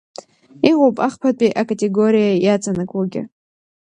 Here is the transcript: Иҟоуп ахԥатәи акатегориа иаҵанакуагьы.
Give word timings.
Иҟоуп 0.69 0.97
ахԥатәи 1.07 1.57
акатегориа 1.61 2.31
иаҵанакуагьы. 2.45 3.21